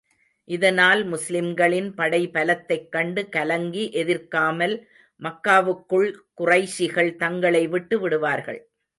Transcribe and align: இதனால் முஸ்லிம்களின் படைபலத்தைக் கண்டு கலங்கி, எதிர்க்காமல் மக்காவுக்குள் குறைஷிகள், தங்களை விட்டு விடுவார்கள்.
இதனால் 0.43 1.05
முஸ்லிம்களின் 1.05 1.93
படைபலத்தைக் 1.93 2.89
கண்டு 2.89 3.29
கலங்கி, 3.29 3.89
எதிர்க்காமல் 3.93 4.81
மக்காவுக்குள் 5.19 6.13
குறைஷிகள், 6.41 7.15
தங்களை 7.15 7.67
விட்டு 7.67 7.99
விடுவார்கள். 7.99 8.69